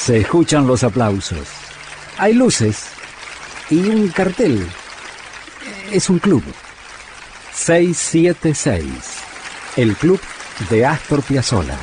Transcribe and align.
Se 0.00 0.16
escuchan 0.16 0.66
los 0.66 0.82
aplausos. 0.82 1.46
Hay 2.16 2.32
luces 2.32 2.86
y 3.68 3.80
un 3.80 4.08
cartel. 4.08 4.66
Es 5.92 6.08
un 6.08 6.18
club. 6.18 6.42
676. 7.52 8.86
El 9.76 9.94
club 9.96 10.18
de 10.70 10.86
Astor 10.86 11.22
Piazzolla. 11.22 11.76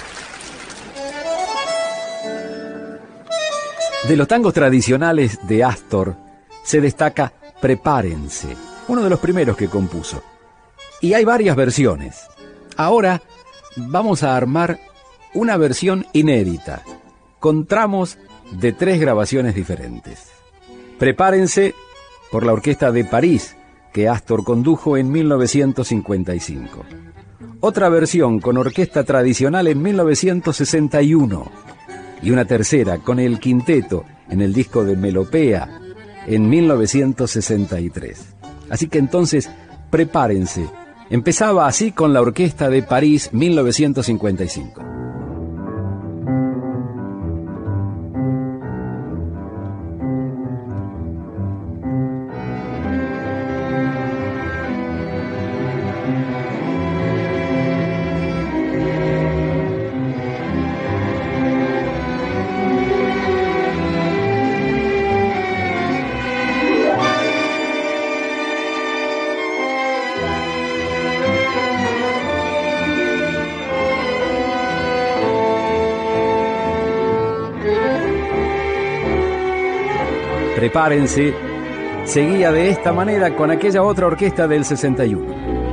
De 4.07 4.15
los 4.15 4.27
tangos 4.27 4.53
tradicionales 4.53 5.37
de 5.47 5.63
Astor 5.63 6.17
se 6.63 6.81
destaca 6.81 7.31
Prepárense, 7.61 8.57
uno 8.87 9.03
de 9.03 9.11
los 9.11 9.19
primeros 9.19 9.55
que 9.55 9.69
compuso. 9.69 10.23
Y 11.01 11.13
hay 11.13 11.23
varias 11.23 11.55
versiones. 11.55 12.25
Ahora 12.77 13.21
vamos 13.75 14.23
a 14.23 14.35
armar 14.35 14.79
una 15.35 15.55
versión 15.55 16.07
inédita, 16.13 16.81
con 17.39 17.65
tramos 17.65 18.17
de 18.51 18.73
tres 18.73 18.99
grabaciones 18.99 19.55
diferentes. 19.55 20.31
Prepárense 20.97 21.75
por 22.31 22.45
la 22.45 22.53
Orquesta 22.53 22.91
de 22.91 23.03
París, 23.05 23.55
que 23.93 24.09
Astor 24.09 24.43
condujo 24.43 24.97
en 24.97 25.11
1955. 25.11 26.85
Otra 27.59 27.89
versión 27.89 28.39
con 28.39 28.57
orquesta 28.57 29.03
tradicional 29.03 29.67
en 29.67 29.81
1961. 29.81 31.51
Y 32.21 32.31
una 32.31 32.45
tercera 32.45 32.97
con 32.97 33.19
el 33.19 33.39
quinteto 33.39 34.05
en 34.29 34.41
el 34.41 34.53
disco 34.53 34.83
de 34.83 34.95
Melopea 34.95 35.81
en 36.27 36.49
1963. 36.49 38.35
Así 38.69 38.87
que 38.87 38.99
entonces, 38.99 39.49
prepárense. 39.89 40.67
Empezaba 41.09 41.67
así 41.67 41.91
con 41.91 42.13
la 42.13 42.21
Orquesta 42.21 42.69
de 42.69 42.83
París 42.83 43.29
1955. 43.31 44.96
Prepárense, 80.67 81.33
seguía 82.03 82.51
de 82.51 82.69
esta 82.69 82.91
manera 82.91 83.33
con 83.37 83.51
aquella 83.51 83.83
otra 83.83 84.07
orquesta 84.07 84.49
del 84.49 84.65
61. 84.65 85.66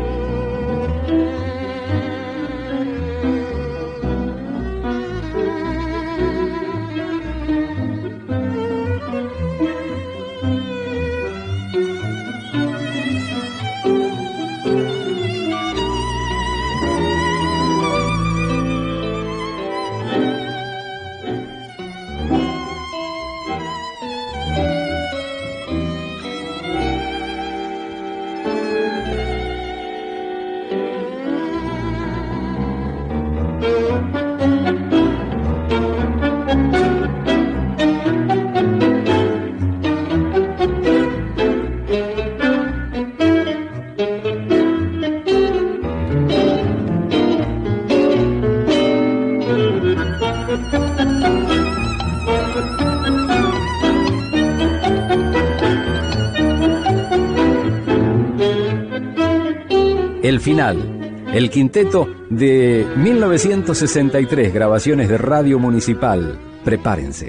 El 60.35 60.41
final, 60.41 61.25
el 61.33 61.49
quinteto 61.49 62.09
de 62.29 62.85
1963, 62.97 64.53
grabaciones 64.53 65.09
de 65.09 65.17
Radio 65.17 65.61
Municipal. 65.61 66.37
Prepárense. 66.65 67.29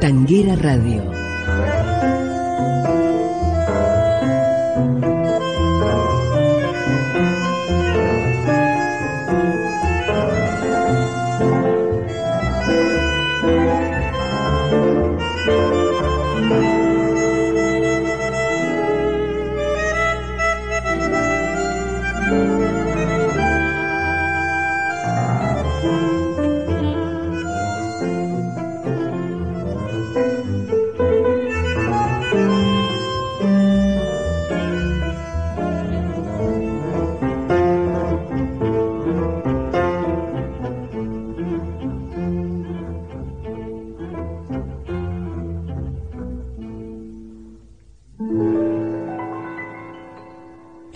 Tanguera 0.00 0.54
Radio 0.54 1.02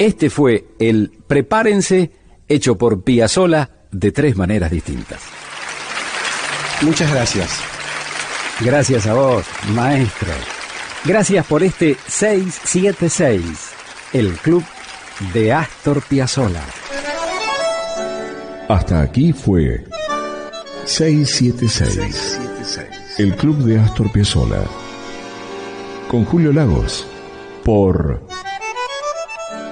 Este 0.02 0.30
fue 0.30 0.64
el 0.80 1.12
Prepárense 1.28 2.10
hecho 2.48 2.76
por 2.76 3.04
Piazzola 3.04 3.70
de 3.92 4.10
tres 4.10 4.36
maneras 4.36 4.72
distintas. 4.72 5.20
Muchas 6.80 7.08
gracias. 7.12 7.60
Gracias 8.58 9.06
a 9.06 9.14
vos, 9.14 9.46
maestro. 9.68 10.32
Gracias 11.04 11.46
por 11.46 11.62
este 11.62 11.96
676, 12.08 13.44
el 14.12 14.32
club 14.38 14.64
de 15.32 15.52
Astor 15.52 16.02
Piazzolla. 16.02 16.64
Hasta 18.68 19.02
aquí 19.02 19.32
fue 19.32 19.84
676, 20.84 22.40
el 23.18 23.36
club 23.36 23.58
de 23.58 23.78
Astor 23.78 24.10
Piazzolla. 24.10 24.64
Con 26.08 26.24
Julio 26.24 26.52
Lagos, 26.52 27.06
por 27.62 28.31